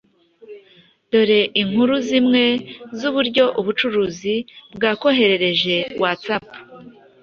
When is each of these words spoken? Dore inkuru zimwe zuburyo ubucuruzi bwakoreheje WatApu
Dore 1.11 1.41
inkuru 1.61 1.93
zimwe 2.07 2.43
zuburyo 2.97 3.45
ubucuruzi 3.59 4.35
bwakoreheje 4.75 5.75
WatApu 6.01 6.57